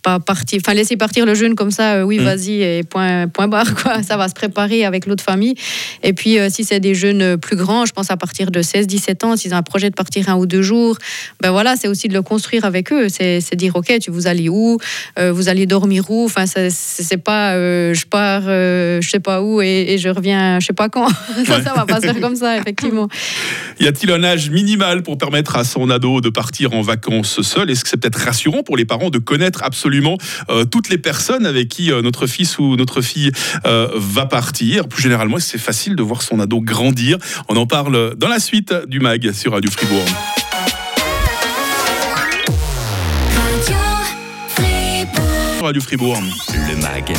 Pas 0.08 0.20
partir, 0.22 0.62
enfin 0.64 0.74
laisser 0.74 0.96
partir 0.96 1.26
le 1.26 1.36
jeune 1.36 1.54
comme 1.56 1.70
ça, 1.70 1.96
euh, 1.96 2.04
oui 2.04 2.18
Mhm. 2.20 2.24
vas-y 2.24 2.62
et 2.62 2.84
point 2.84 3.28
point 3.28 3.50
barre 3.50 3.76
quoi. 3.76 4.02
Ça 4.04 4.16
va 4.16 4.30
se 4.30 4.34
préparer 4.34 4.86
avec 4.86 5.06
l'autre 5.06 5.22
famille. 5.24 5.56
Et 6.02 6.14
puis 6.14 6.40
euh, 6.40 6.48
si 6.50 6.64
c'est 6.64 6.80
des 6.80 6.96
jeunes 6.96 7.36
plus 7.38 7.58
grands, 7.58 7.86
je 7.86 7.92
pense 7.92 8.10
à 8.10 8.16
partir 8.16 8.50
de 8.50 8.62
16-17 8.62 9.26
ans, 9.26 9.36
s'ils 9.36 9.54
ont 9.54 9.58
un 9.58 9.64
projet 9.64 9.90
de 9.90 9.96
partir 9.96 10.30
un 10.30 10.38
ou 10.38 10.46
deux 10.46 10.62
jours, 10.62 10.98
ben 11.42 11.52
voilà, 11.52 11.76
c'est 11.76 11.90
aussi 11.90 12.08
de 12.08 12.14
le 12.14 12.22
construire 12.22 12.64
avec 12.64 12.94
eux. 12.94 13.10
C'est 13.10 13.42
c'est 13.42 13.58
dire, 13.58 13.76
ok, 13.76 14.00
tu 14.00 14.10
vous 14.12 14.28
allez 14.28 14.48
où, 14.48 14.78
Euh, 15.20 15.34
vous 15.34 15.50
allez 15.50 15.66
dormir 15.66 16.10
où? 16.10 16.24
Enfin, 16.24 16.46
c'est- 16.46 17.18
pas, 17.18 17.56
euh, 17.56 17.94
je 17.94 18.06
pars, 18.06 18.44
je 18.44 19.08
sais 19.12 19.20
pas 19.20 19.42
où 19.42 19.62
et, 19.62 19.88
et 19.94 19.98
je 19.98 20.08
reviens, 20.08 20.62
je 20.62 20.68
sais 20.68 20.74
pas 20.74 20.88
quand. 20.88 21.10
ça, 21.46 21.58
Ouais. 21.58 21.64
ça 21.64 21.74
va 21.76 21.86
pas 21.86 21.98
se 22.00 22.06
faire 22.08 22.22
comme 22.22 22.38
ça, 22.38 22.56
effectivement. 22.58 23.10
Y 23.82 23.88
a-t-il 23.88 24.12
un 24.12 24.24
âge 24.24 24.50
minimal 24.50 25.04
pour 25.04 25.18
permettre 25.18 25.56
à 25.58 25.64
son 25.66 25.90
ado 25.90 26.20
de 26.22 26.30
partir 26.30 26.74
en 26.74 26.82
vacances 26.82 27.42
seul? 27.42 27.70
Est-ce 27.70 27.84
que 27.84 27.90
c'est 27.90 27.98
peut-être 27.98 28.20
rassurant 28.20 28.64
pour 28.64 28.78
les 28.78 28.86
parents 28.86 29.10
de 29.10 29.20
connaître 29.20 29.64
absolument 29.64 29.97
euh, 30.50 30.66
toutes 30.66 30.90
les 30.90 30.98
personnes 30.98 31.46
avec 31.46 31.68
qui 31.70 31.92
euh, 31.92 32.02
notre 32.02 32.28
fils 32.28 32.60
ou 32.60 32.76
notre 32.76 33.02
fille 33.02 33.32
euh, 33.66 33.90
va 33.96 34.26
partir 34.26 34.88
Plus 34.88 35.02
généralement, 35.02 35.40
c'est 35.40 35.58
facile 35.58 35.96
de 35.96 36.04
voir 36.04 36.22
son 36.22 36.40
ado 36.40 36.62
grandir 36.62 37.18
On 37.50 37.56
en 37.56 37.66
parle 37.66 38.16
dans 38.16 38.28
la 38.28 38.40
suite 38.40 38.74
du 38.88 39.00
MAG 39.00 39.32
sur 39.32 39.54
Radio 39.54 39.72
Fribourg. 39.72 40.06
Radio 45.68 45.82
Fribourg. 45.82 46.18
Le 46.70 46.82
MAG, 46.82 47.14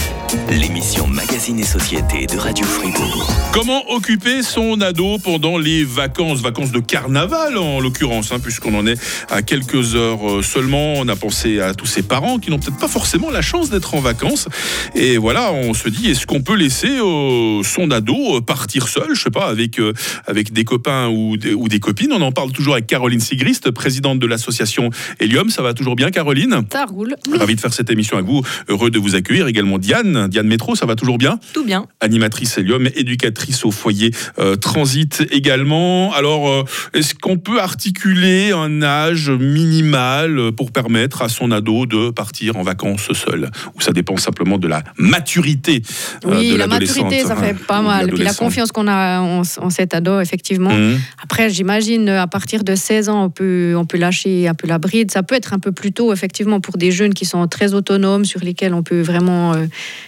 l'émission 0.49 1.07
Magazine 1.07 1.59
et 1.61 1.65
Société 1.65 2.25
de 2.25 2.39
Radio 2.39 2.65
Fribourg. 2.65 3.31
Comment 3.53 3.91
occuper 3.91 4.43
son 4.43 4.81
ado 4.81 5.19
pendant 5.19 5.59
les 5.59 5.85
vacances? 5.85 6.41
Vacances 6.41 6.73
de 6.73 6.81
carnaval 6.81 7.59
en 7.59 7.79
l'occurrence, 7.79 8.33
hein, 8.33 8.39
puisqu'on 8.41 8.73
en 8.73 8.87
est 8.87 8.99
à 9.29 9.43
quelques 9.43 9.97
heures 9.97 10.39
euh, 10.39 10.43
seulement. 10.43 10.95
On 10.95 11.09
a 11.09 11.17
pensé 11.17 11.61
à 11.61 11.75
tous 11.75 11.85
ces 11.85 12.03
parents 12.03 12.39
qui 12.39 12.51
n'ont 12.51 12.59
peut-être 12.59 12.79
pas 12.79 12.89
forcément 12.89 13.31
la 13.31 13.43
chance 13.43 13.69
d'être 13.69 13.95
en 13.95 14.01
vacances. 14.01 14.49
Et 14.95 15.19
voilà, 15.19 15.53
on 15.53 15.75
se 15.75 15.91
dit, 15.91 16.09
est-ce 16.09 16.27
qu'on 16.27 16.41
peut 16.41 16.57
laisser 16.57 16.89
euh, 16.89 17.63
son 17.65 17.91
ado 17.91 18.37
euh, 18.37 18.41
partir 18.41 18.89
seul, 18.89 19.15
je 19.15 19.21
sais 19.21 19.31
pas, 19.31 19.49
avec, 19.49 19.79
euh, 19.79 19.93
avec 20.27 20.55
des 20.55 20.65
copains 20.65 21.09
ou 21.09 21.37
des, 21.37 21.53
ou 21.53 21.69
des 21.69 21.81
copines 21.81 22.13
On 22.15 22.23
en 22.23 22.33
parle 22.33 22.53
toujours 22.53 22.73
avec 22.73 22.87
Caroline 22.87 23.21
Sigrist, 23.21 23.71
présidente 23.73 24.19
de 24.19 24.27
l'association 24.27 24.89
Helium. 25.21 25.51
Ça 25.51 25.61
va 25.61 25.75
toujours 25.75 25.97
bien, 25.97 26.11
Caroline? 26.11 26.63
Ça 26.73 26.87
roule. 26.87 27.15
Ravi 27.35 27.57
de 27.57 27.61
faire 27.61 27.75
cette 27.75 27.91
émission 27.91 28.17
avec 28.17 28.27
vous. 28.27 28.38
Heureux 28.69 28.91
de 28.91 28.99
vous 28.99 29.15
accueillir 29.15 29.47
également 29.47 29.79
Diane. 29.79 30.29
Diane 30.29 30.47
Métro, 30.47 30.75
ça 30.77 30.87
va 30.87 30.95
toujours 30.95 31.19
bien 31.19 31.39
Tout 31.53 31.65
bien. 31.65 31.87
animatrice 32.01 32.59
Helium, 32.59 32.87
éducatrice 32.95 33.65
au 33.65 33.71
foyer 33.71 34.11
euh, 34.39 34.57
Transit 34.57 35.27
également. 35.31 36.13
Alors, 36.13 36.49
euh, 36.49 36.65
est-ce 36.95 37.15
qu'on 37.15 37.39
peut 37.39 37.61
articuler 37.61 38.53
un 38.53 38.83
âge 38.83 39.31
minimal 39.31 40.53
pour 40.53 40.73
permettre 40.73 41.23
à 41.23 41.29
son 41.29 41.51
ado 41.51 41.87
de 41.87 42.11
partir 42.11 42.57
en 42.57 42.63
vacances 42.63 43.13
seul? 43.13 43.51
Ou 43.75 43.81
ça 43.81 43.93
dépend 43.93 44.17
simplement 44.17 44.59
de 44.59 44.69
la 44.69 44.83
maturité 44.97 45.83
euh, 46.27 46.39
Oui, 46.39 46.53
de 46.53 46.57
la 46.57 46.67
maturité, 46.67 47.21
ça 47.21 47.35
hein, 47.35 47.37
fait 47.37 47.55
pas 47.55 47.83
mal. 47.83 48.09
Puis 48.13 48.23
la 48.23 48.35
confiance 48.35 48.73
qu'on 48.73 48.89
a 48.89 49.21
en, 49.21 49.43
en 49.43 49.71
cet 49.71 49.95
ado, 49.95 50.21
effectivement. 50.21 50.75
Mmh. 50.75 50.99
Après, 51.23 51.51
j'imagine, 51.51 52.09
à 52.09 52.27
partir 52.27 52.65
de 52.65 52.75
16 52.75 53.09
ans, 53.09 53.25
on 53.25 53.31
peut, 53.31 53.75
on 53.77 53.85
peut 53.85 53.99
lâcher 53.99 54.49
un 54.49 54.55
peu 54.55 54.67
la 54.67 54.79
bride. 54.79 55.11
Ça 55.11 55.23
peut 55.23 55.35
être 55.35 55.53
un 55.53 55.59
peu 55.59 55.73
plus 55.73 55.93
tôt, 55.93 56.13
effectivement, 56.13 56.61
pour 56.61 56.79
des 56.79 56.91
jeunes 56.91 57.15
qui 57.15 57.25
sont 57.25 57.47
très 57.47 57.75
autonomes, 57.75 58.25
sur 58.29 58.41
lesquels 58.41 58.75
on 58.75 58.83
peut 58.83 59.01
vraiment 59.01 59.55
euh, 59.55 59.67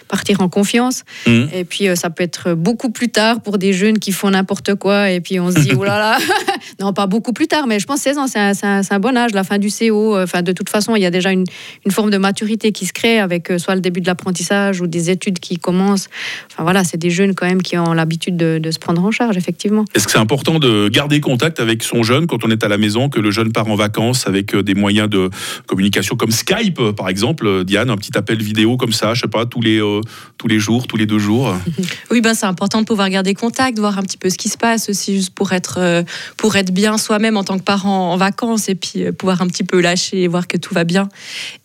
partir 0.08 0.40
en 0.40 0.48
confiance. 0.48 1.04
Mhm. 1.26 1.48
Et 1.54 1.64
puis, 1.64 1.88
euh, 1.88 1.94
ça 1.94 2.10
peut 2.10 2.22
être 2.22 2.54
beaucoup 2.54 2.90
plus 2.90 3.08
tard 3.08 3.40
pour 3.40 3.58
des 3.58 3.72
jeunes 3.72 3.98
qui 3.98 4.12
font 4.12 4.30
n'importe 4.30 4.74
quoi. 4.74 5.10
Et 5.10 5.20
puis, 5.20 5.40
on 5.40 5.50
se 5.50 5.58
dit, 5.60 5.72
oh 5.78 5.84
là 5.84 5.98
là, 5.98 6.18
non, 6.80 6.92
pas 6.92 7.06
beaucoup 7.06 7.32
plus 7.32 7.46
tard, 7.48 7.66
mais 7.66 7.80
je 7.80 7.86
pense 7.86 8.00
16 8.00 8.18
ans, 8.18 8.26
c'est 8.26 8.38
un, 8.38 9.00
bon 9.00 9.16
âge, 9.16 9.32
la 9.32 9.44
fin 9.44 9.58
du 9.58 9.68
CO. 9.68 10.16
euh, 10.16 10.24
Enfin, 10.24 10.42
de 10.42 10.52
toute 10.52 10.68
façon, 10.68 10.94
il 10.96 11.02
y 11.02 11.06
a 11.06 11.10
déjà 11.10 11.32
une, 11.32 11.44
une 11.84 11.92
forme 11.92 12.10
de 12.10 12.18
maturité 12.18 12.72
qui 12.72 12.86
se 12.86 12.92
crée 12.92 13.18
avec 13.18 13.52
soit 13.58 13.74
le 13.74 13.80
début 13.80 14.00
de 14.00 14.06
l'apprentissage 14.06 14.80
ou 14.80 14.86
des 14.86 15.10
études 15.10 15.38
qui 15.38 15.56
commencent. 15.56 16.08
Enfin, 16.52 16.62
voilà, 16.62 16.84
c'est 16.84 16.98
des 16.98 17.10
jeunes 17.10 17.34
quand 17.34 17.46
même 17.46 17.62
qui 17.62 17.78
ont 17.78 17.92
l'habitude 17.92 18.36
de, 18.36 18.58
de 18.58 18.70
se 18.70 18.78
prendre 18.78 19.02
en 19.04 19.10
charge, 19.10 19.36
effectivement. 19.36 19.84
Est-ce 19.94 20.06
que 20.06 20.12
c'est 20.12 20.18
important 20.18 20.58
de 20.58 20.88
garder 20.88 21.20
contact 21.20 21.58
avec 21.60 21.82
son 21.82 22.02
jeune 22.02 22.26
quand 22.26 22.44
on 22.44 22.50
est 22.50 22.62
à 22.62 22.68
la 22.68 22.78
maison, 22.78 23.08
que 23.08 23.20
le 23.20 23.30
jeune 23.30 23.52
part 23.52 23.68
en 23.68 23.74
vacances 23.74 24.26
avec 24.26 24.54
des 24.54 24.74
moyens 24.74 25.08
de 25.08 25.30
communication 25.66 26.16
comme 26.16 26.30
Skype, 26.30 26.80
par 26.96 27.08
exemple, 27.08 27.64
Diane, 27.64 27.90
un 27.90 27.96
petit 27.96 28.09
appel 28.16 28.42
vidéo 28.42 28.76
comme 28.76 28.92
ça, 28.92 29.14
je 29.14 29.22
sais 29.22 29.28
pas, 29.28 29.46
tous 29.46 29.60
les, 29.60 29.80
euh, 29.80 30.00
tous 30.38 30.48
les 30.48 30.58
jours, 30.58 30.86
tous 30.86 30.96
les 30.96 31.06
deux 31.06 31.18
jours 31.18 31.54
Oui, 32.10 32.20
ben 32.20 32.34
c'est 32.34 32.46
important 32.46 32.80
de 32.80 32.86
pouvoir 32.86 33.08
garder 33.10 33.34
contact, 33.34 33.78
voir 33.78 33.98
un 33.98 34.02
petit 34.02 34.16
peu 34.18 34.30
ce 34.30 34.36
qui 34.38 34.48
se 34.48 34.56
passe 34.58 34.88
aussi, 34.88 35.14
juste 35.16 35.34
pour 35.34 35.52
être, 35.52 35.78
euh, 35.78 36.02
pour 36.36 36.56
être 36.56 36.72
bien 36.72 36.98
soi-même 36.98 37.36
en 37.36 37.44
tant 37.44 37.58
que 37.58 37.62
parent 37.64 38.12
en 38.12 38.16
vacances 38.16 38.68
et 38.68 38.74
puis 38.74 39.04
euh, 39.04 39.12
pouvoir 39.12 39.42
un 39.42 39.46
petit 39.46 39.64
peu 39.64 39.80
lâcher 39.80 40.22
et 40.22 40.28
voir 40.28 40.46
que 40.48 40.56
tout 40.56 40.74
va 40.74 40.84
bien. 40.84 41.08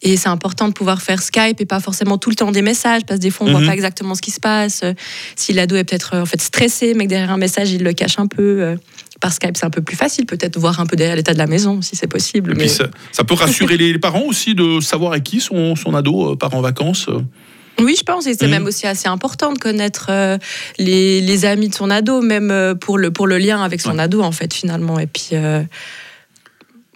Et 0.02 0.18
c'est 0.18 0.30
important 0.30 0.68
de 0.68 0.74
pouvoir 0.74 1.02
faire 1.02 1.22
Skype 1.22 1.60
et 1.60 1.66
pas 1.66 1.80
forcément 1.80 2.18
tout 2.18 2.30
le 2.30 2.36
temps 2.36 2.52
des 2.52 2.62
messages 2.62 3.04
parce 3.06 3.20
que 3.20 3.24
des 3.24 3.30
fois 3.32 3.48
on 3.48 3.50
Mhm. 3.52 3.58
voit 3.58 3.68
pas 3.68 3.74
exactement 3.74 4.16
ce 4.16 4.22
qui 4.22 4.32
se 4.32 4.40
passe. 4.40 4.84
Si 5.36 5.54
l'ado 5.54 5.76
est 5.76 5.84
peut-être 5.84 6.16
en 6.18 6.26
fait 6.26 6.42
stressé, 6.42 6.94
mais 6.96 7.06
que 7.06 7.10
derrière 7.10 7.32
un 7.32 7.38
message 7.38 7.72
il 7.72 7.84
le 7.84 7.94
cache 7.94 8.20
un 8.20 8.28
peu. 8.28 8.76
Par 9.22 9.32
Skype, 9.34 9.56
c'est 9.56 9.66
un 9.66 9.70
peu 9.70 9.82
plus 9.82 9.96
facile, 9.96 10.26
peut-être 10.26 10.60
voir 10.60 10.80
un 10.80 10.86
peu 10.86 10.96
derrière 10.96 11.16
l'état 11.16 11.34
de 11.34 11.38
la 11.38 11.48
maison, 11.48 11.82
si 11.82 11.96
c'est 11.96 12.08
possible. 12.08 12.52
Et 12.52 12.54
mais- 12.56 12.60
puis 12.66 12.70
ça, 12.70 12.88
ça 13.12 13.24
peut 13.24 13.34
rassurer 13.36 13.78
les 13.78 13.98
parents 13.98 14.24
aussi 14.24 14.56
de 14.56 14.80
savoir 14.82 15.14
à 15.14 15.20
qui 15.22 15.40
son, 15.40 15.76
son 15.76 15.94
ado 15.96 16.34
euh, 16.34 16.36
part 16.36 16.54
en 16.54 16.62
vacances. 16.62 17.10
Oui, 17.80 17.96
je 17.98 18.04
pense, 18.04 18.26
et 18.28 18.34
c'est 18.34 18.46
Mhm. 18.46 18.52
même 18.52 18.66
aussi 18.66 18.88
assez 18.88 19.08
important 19.08 19.52
de 19.54 19.58
connaître 19.60 20.08
euh, 20.10 20.38
les, 20.78 21.22
les 21.22 21.46
amis 21.46 21.70
de 21.70 21.76
son 21.76 21.90
ado, 21.90 22.22
même 22.22 22.52
euh, 22.52 22.76
pour 22.76 22.98
le, 22.98 23.12
pour 23.12 23.26
le 23.28 23.38
lien 23.38 23.62
avec 23.64 23.82
son 23.82 23.96
Ouais. 23.98 24.04
ado, 24.04 24.22
en 24.22 24.32
fait, 24.32 24.54
finalement. 24.54 24.98
Et 25.00 25.08
puis, 25.08 25.30
euh, 25.34 25.62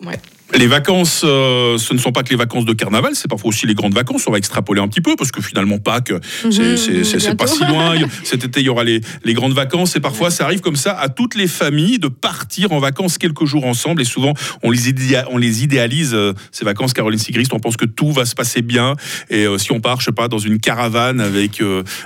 ouais. 0.06 0.20
Les 0.58 0.66
vacances, 0.66 1.22
euh, 1.24 1.78
ce 1.78 1.94
ne 1.94 2.00
sont 2.00 2.12
pas 2.12 2.24
que 2.24 2.32
les 2.32 2.36
vacances 2.36 2.66
de 2.66 2.74
carnaval, 2.74 3.12
c'est 3.14 3.28
parfois 3.28 3.50
aussi 3.50 3.68
les 3.68 3.76
grandes 3.76 3.94
vacances. 3.94 4.26
On 4.28 4.32
va 4.32 4.40
extrapoler 4.40 4.82
un 4.82 4.88
petit 4.88 5.00
peu 5.00 5.16
parce 5.16 5.32
que 5.32 5.42
finalement 5.44 5.78
Pâques, 5.78 6.12
c'est 6.42 6.48
Mhm, 6.48 6.76
c'est- 7.04 7.36
pas 7.38 7.46
si 7.46 7.64
loin. 7.66 7.94
Cet 8.24 8.44
été, 8.46 8.60
il 8.62 8.66
y 8.66 8.70
aura 8.70 8.84
les, 8.84 9.00
les 9.24 9.34
grandes 9.36 9.54
vacances 9.54 9.96
et 9.96 10.00
parfois 10.00 10.32
ça 10.32 10.46
arrive 10.46 10.62
comme 10.62 10.76
ça 10.76 10.98
à 10.98 11.08
toutes 11.08 11.36
les 11.36 11.48
familles 11.48 12.00
de 12.00 12.08
partir 12.08 12.72
en 12.72 12.80
vacances 12.80 13.20
quelques 13.20 13.46
jours 13.46 13.66
ensemble 13.66 14.02
et 14.02 14.06
souvent 14.06 14.34
on 14.64 14.72
les, 14.72 14.90
idéa- 14.90 15.26
on 15.30 15.38
les 15.38 15.64
idéalise 15.64 16.14
euh, 16.16 16.34
ces 16.52 16.66
vacances. 16.66 16.94
Caroline 16.94 17.20
Sigrist, 17.20 17.54
on 17.54 17.60
pense 17.60 17.78
que 17.78 17.86
tout 17.86 18.12
va 18.12 18.26
se 18.26 18.34
passer 18.34 18.64
bien 18.64 18.96
et 19.30 19.46
euh, 19.46 19.60
si 19.60 19.72
on 19.72 19.80
part, 19.80 20.00
je 20.02 20.06
sais 20.06 20.12
pas, 20.12 20.28
dans 20.30 20.40
une 20.40 20.60
caravane 20.60 21.22
avec 21.22 21.62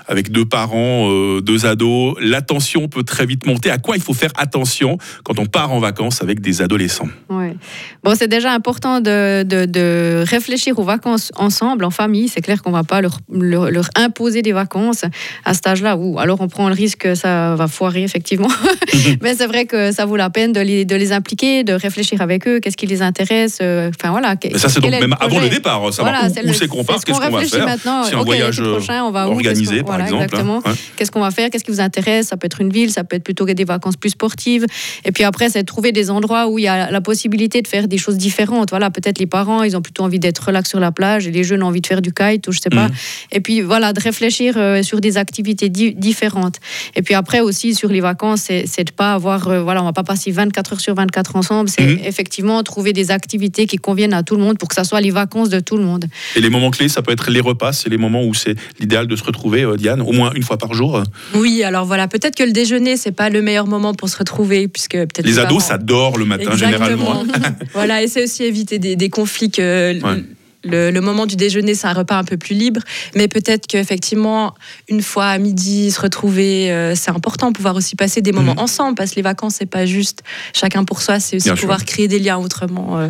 avec 0.08 0.32
deux 0.32 0.46
parents, 0.46 1.10
deux 1.40 1.66
ados, 1.66 2.16
l'attention 2.20 2.90
peut 2.90 3.04
très 3.04 3.26
vite 3.26 3.46
monter. 3.46 3.70
À 3.70 3.78
quoi 3.78 3.96
il 3.96 4.02
faut 4.02 4.14
faire 4.14 4.32
attention 4.36 4.98
quand 5.24 5.40
on 5.40 5.46
part 5.46 5.72
en 5.72 5.80
vacances 5.80 6.22
avec 6.22 6.42
des 6.42 6.62
adolescents? 6.62 7.08
Ouais. 7.30 7.56
Bon, 8.04 8.14
c'est 8.16 8.28
déjà 8.34 8.52
important 8.54 9.00
de, 9.02 9.44
de- 9.44 9.66
de 9.66 10.24
réfléchir 10.28 10.78
aux 10.80 10.84
vacances 10.84 11.32
ensemble, 11.36 11.86
en 11.86 11.90
famille. 11.92 12.28
C'est 12.28 12.42
clair 12.42 12.62
qu'on 12.62 12.72
va 12.72 12.84
pas 12.84 13.02
leur, 13.02 13.20
leur, 13.32 13.70
leur 13.72 13.90
imposer 13.96 14.42
des 14.42 14.52
vacances 14.54 15.04
à 15.46 15.54
cet 15.54 15.68
âge-là. 15.68 15.96
Ou 15.98 16.20
alors 16.20 16.42
on 16.42 16.48
prend 16.48 16.68
le 16.70 16.76
risque 16.76 17.00
que 17.00 17.16
ça 17.16 17.56
va 17.56 17.68
foirer, 17.68 18.04
effectivement. 18.04 18.48
Mais 19.22 19.36
c'est 19.36 19.48
vrai 19.48 19.66
que 19.66 19.92
ça 19.92 20.06
vaut 20.06 20.16
la 20.16 20.30
peine 20.30 20.52
de 20.54 20.60
les, 20.60 20.86
de 20.86 20.96
les 20.96 21.12
impliquer, 21.12 21.64
de 21.64 21.74
réfléchir 21.74 22.22
avec 22.22 22.48
eux, 22.48 22.60
qu'est-ce 22.60 22.78
qui 22.78 22.88
les 22.88 23.02
intéresse. 23.02 23.60
euh, 23.62 23.90
Enfin 23.98 24.12
voilà. 24.12 24.36
Mais 24.44 24.58
ça, 24.58 24.70
c'est 24.70 24.80
donc 24.80 24.92
même 24.92 25.16
avant 25.20 25.40
le 25.40 25.50
départ, 25.50 25.94
savoir 25.94 26.14
Voilà, 26.14 26.28
où, 26.50 26.54
c'est 26.54 26.66
où 26.66 26.68
qu'on 26.70 26.84
part, 26.84 27.00
ce 27.00 27.06
qu'est-ce 27.06 27.20
qu'on 27.20 27.30
va 27.30 27.42
faire. 27.46 27.66
maintenant. 27.66 28.04
Si 28.04 28.16
un 28.16 28.20
Ok, 28.20 28.26
voyage 28.26 28.60
l'été 28.60 28.72
prochain, 28.72 29.04
on 29.04 29.12
va 29.12 29.28
où, 29.28 29.38
qu'est-ce 29.38 29.50
organisé, 29.50 29.78
qu'on- 29.80 29.84
par 29.86 29.98
voilà, 30.00 30.06
exemple. 30.26 30.36
hein. 30.38 30.62
Ouais. 30.66 30.72
Qu'est-ce 30.96 31.12
qu'on 31.12 31.22
va 31.22 31.32
faire 31.32 31.50
Qu'est-ce 31.50 31.64
qui 31.64 31.72
vous 31.72 31.82
intéresse? 31.82 32.28
Ça 32.28 32.38
peut 32.38 32.46
être 32.46 32.62
une 32.62 32.72
ville, 32.72 32.92
ça 32.92 33.04
peut 33.04 33.16
être 33.16 33.24
plutôt 33.24 33.46
des 33.46 33.64
vacances 33.66 33.98
plus 33.98 34.10
sportives. 34.12 34.66
Et 35.06 35.12
puis 35.12 35.24
après, 35.24 35.50
c'est 35.50 35.62
de 35.62 35.66
trouver 35.68 35.92
des 35.92 36.10
endroits 36.10 36.48
où 36.48 36.58
il 36.60 36.64
y 36.64 36.68
a 36.68 36.90
la 36.90 37.02
possibilité 37.02 37.62
de 37.62 37.68
faire 37.68 37.88
des 37.88 37.98
choses 37.98 38.18
différentes. 38.24 38.70
Voilà, 38.72 38.90
peut-être 38.90 39.20
les 39.20 39.26
parents, 39.28 39.64
ils 39.64 39.76
ont 39.78 39.82
plutôt 39.82 40.04
envie 40.04 40.20
d'être 40.20 40.40
relax 40.48 40.70
sur 40.70 40.80
la 40.80 40.92
plage 40.92 41.28
et 41.28 41.32
les 41.32 41.44
jeunes 41.44 41.62
ont 41.64 41.68
envie 41.68 41.82
de 41.82 41.88
faire 41.88 42.02
du 42.02 42.12
kite 42.14 42.48
ou 42.48 42.52
je 42.52 42.60
sais 42.60 42.70
pas. 42.70 42.88
Mhm. 42.88 42.94
Et 43.34 43.40
puis 43.42 43.62
voilà, 43.62 43.94
de 43.94 44.00
réfléchir 44.00 44.56
euh, 44.58 44.82
sur 44.84 45.00
des 45.02 45.18
activités 45.18 45.70
di- 45.70 45.94
différentes. 45.94 46.58
Et 46.96 47.02
puis 47.02 47.14
après 47.14 47.42
aussi 47.42 47.76
sur 47.76 47.90
les 47.90 48.02
vacances, 48.02 48.42
c'est 48.66 48.84
de 48.84 48.92
pas 48.92 49.14
avoir, 49.14 49.48
euh, 49.48 49.62
voilà, 49.62 49.82
on 49.82 49.86
va 49.86 49.94
pas 49.94 50.04
passer 50.04 50.32
24 50.32 50.74
heures 50.74 50.80
sur 50.80 50.96
24 50.96 51.36
ensemble. 51.36 51.70
C'est 51.70 51.84
Mhm. 51.86 52.00
effectivement 52.06 52.64
trouver 52.64 52.94
des 52.94 53.12
activités 53.12 53.66
qui 53.68 53.78
conviennent 53.78 54.14
à 54.14 54.24
tout 54.24 54.36
le 54.36 54.42
monde 54.44 54.58
pour 54.58 54.70
que 54.70 54.76
ça 54.76 54.84
soit 54.84 55.02
les 55.02 55.12
vacances 55.12 55.50
de 55.50 55.60
tout 55.60 55.78
le 55.78 55.84
monde. 55.84 56.06
Et 56.36 56.42
les 56.42 56.50
moments 56.50 56.72
clés, 56.72 56.88
ça 56.90 57.02
peut 57.02 57.12
être 57.12 57.30
les 57.30 57.42
repas, 57.42 57.74
c'est 57.74 57.90
les 57.90 57.98
moments 57.98 58.24
où 58.24 58.34
c'est 58.34 58.56
l'idéal 58.80 59.08
de 59.08 59.16
se 59.16 59.24
retrouver, 59.24 59.64
euh, 59.64 59.76
Diane, 59.76 60.02
au 60.02 60.12
moins 60.14 60.32
une 60.34 60.44
fois 60.44 60.58
par 60.58 60.74
jour. 60.74 61.04
Oui, 61.36 61.64
alors 61.64 61.86
voilà, 61.86 62.08
peut-être 62.08 62.36
que 62.36 62.44
le 62.44 62.52
déjeuner, 62.52 62.96
c'est 62.98 63.12
pas 63.12 63.30
le 63.30 63.42
meilleur 63.42 63.68
moment 63.68 63.94
pour 63.94 64.08
se 64.10 64.18
retrouver, 64.18 64.68
puisque 64.68 64.94
peut-être 64.94 65.26
Les 65.26 65.40
ados, 65.40 65.64
ça 65.64 65.78
dort 65.78 66.18
le 66.18 66.26
matin 66.26 66.56
généralement. 66.56 67.22
Exactement. 67.24 67.56
voilà, 67.74 68.02
et 68.04 68.08
c'est 68.14 68.24
aussi 68.24 68.44
éviter 68.44 68.80
des, 68.80 68.96
des 68.96 69.10
conflits 69.10 69.50
que 69.52 70.00
Ouais. 70.04 70.24
le, 70.64 70.92
le 70.92 71.02
moment 71.02 71.26
du 71.26 71.36
déjeuner, 71.36 71.76
c'est 71.76 71.88
un 71.88 71.94
repas 71.94 72.16
un 72.18 72.24
peu 72.24 72.38
plus 72.38 72.56
libre. 72.56 72.80
Mais 73.16 73.28
peut-être 73.28 73.68
qu'effectivement, 73.68 74.54
une 74.88 75.02
fois 75.02 75.26
à 75.28 75.38
midi, 75.38 75.92
se 75.92 76.00
retrouver, 76.00 76.72
euh, 76.72 76.96
c'est 76.96 77.12
important, 77.12 77.52
pouvoir 77.52 77.76
aussi 77.76 77.96
passer 77.98 78.22
des 78.22 78.32
moments 78.32 78.54
Mhm. 78.54 78.60
ensemble, 78.60 78.96
parce 78.96 79.12
que 79.12 79.16
les 79.18 79.22
vacances, 79.24 79.56
c'est 79.60 79.66
pas 79.66 79.86
juste 79.86 80.24
chacun 80.54 80.86
pour 80.86 81.02
soi, 81.02 81.20
c'est 81.20 81.36
aussi 81.38 81.48
Bien 81.48 81.56
sûr. 81.56 81.62
pouvoir 81.62 81.84
créer 81.86 82.08
des 82.08 82.20
liens 82.20 82.38
autrement. 82.38 82.98
euh. 83.00 83.10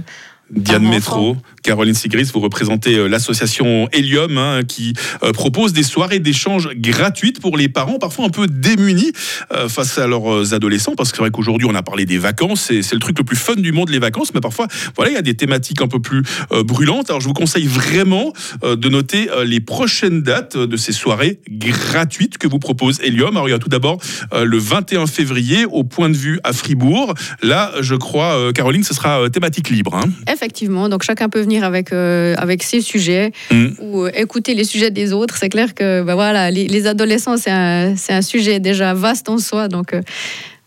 Diane 0.55 0.87
Métro, 0.87 1.37
Caroline 1.63 1.93
Sigris, 1.93 2.29
vous 2.33 2.39
représentez 2.39 2.95
euh, 2.95 3.07
l'association 3.07 3.87
Helium 3.91 4.37
hein, 4.37 4.61
qui 4.67 4.93
euh, 5.23 5.31
propose 5.31 5.73
des 5.73 5.83
soirées 5.83 6.19
d'échange 6.19 6.69
gratuites 6.75 7.39
pour 7.41 7.57
les 7.57 7.69
parents, 7.69 7.97
parfois 7.99 8.25
un 8.25 8.29
peu 8.29 8.47
démunis 8.47 9.11
euh, 9.51 9.67
face 9.67 9.97
à 9.97 10.07
leurs 10.07 10.53
adolescents, 10.53 10.93
parce 10.95 11.11
que 11.11 11.17
c'est 11.17 11.23
vrai 11.23 11.31
qu'aujourd'hui 11.31 11.67
on 11.69 11.75
a 11.75 11.81
parlé 11.83 12.05
des 12.05 12.17
vacances, 12.17 12.69
et 12.69 12.81
c'est 12.83 12.95
le 12.95 13.01
truc 13.01 13.17
le 13.17 13.23
plus 13.23 13.35
fun 13.37 13.55
du 13.55 13.71
monde 13.71 13.89
les 13.89 13.99
vacances, 13.99 14.33
mais 14.33 14.41
parfois 14.41 14.67
voilà 14.95 15.11
il 15.11 15.15
y 15.15 15.17
a 15.17 15.21
des 15.21 15.35
thématiques 15.35 15.81
un 15.81 15.87
peu 15.87 15.99
plus 15.99 16.21
euh, 16.51 16.63
brûlantes. 16.63 17.09
Alors 17.09 17.21
je 17.21 17.27
vous 17.27 17.33
conseille 17.33 17.65
vraiment 17.67 18.33
euh, 18.63 18.75
de 18.75 18.89
noter 18.89 19.29
les 19.45 19.59
prochaines 19.59 20.21
dates 20.21 20.57
de 20.57 20.77
ces 20.77 20.91
soirées 20.91 21.39
gratuites 21.49 22.37
que 22.37 22.47
vous 22.47 22.59
propose 22.59 22.99
Helium. 23.01 23.35
Alors 23.35 23.47
il 23.47 23.51
y 23.51 23.55
a 23.55 23.59
tout 23.59 23.69
d'abord 23.69 23.99
le 24.33 24.57
21 24.57 25.07
février 25.07 25.65
au 25.65 25.83
Point 25.83 26.09
de 26.09 26.17
Vue 26.17 26.39
à 26.43 26.53
Fribourg. 26.53 27.13
Là 27.41 27.71
je 27.81 27.95
crois 27.95 28.51
Caroline 28.53 28.83
ce 28.83 28.93
sera 28.93 29.29
thématique 29.29 29.69
libre. 29.69 29.95
hein. 29.95 30.09
Effectivement, 30.43 30.89
donc 30.89 31.03
chacun 31.03 31.29
peut 31.29 31.39
venir 31.39 31.63
avec, 31.63 31.93
euh, 31.93 32.35
avec 32.37 32.63
ses 32.63 32.81
sujets 32.81 33.31
Mm. 33.49 33.67
ou 33.79 34.03
euh, 34.03 34.11
écouter 34.13 34.53
les 34.55 34.65
sujets 34.65 34.91
des 34.91 35.13
autres. 35.13 35.37
C'est 35.37 35.47
clair 35.47 35.73
que 35.73 36.01
ben 36.01 36.15
voilà, 36.15 36.51
les, 36.51 36.67
les 36.67 36.85
adolescents, 36.85 37.37
c'est 37.37 37.49
un, 37.49 37.95
c'est 37.95 38.11
un 38.11 38.21
sujet 38.21 38.59
déjà 38.59 38.93
vaste 38.93 39.29
en 39.29 39.37
soi. 39.37 39.69
Donc 39.69 39.93
euh, 39.93 40.01